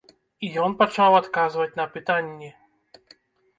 [0.45, 2.53] І ён пачаў адказваць на пытанні.